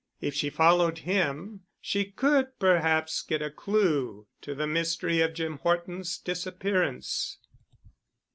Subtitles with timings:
[0.19, 5.59] If she followed him, she could perhaps get a clue to the mystery of Jim
[5.59, 7.37] Horton's disappearance.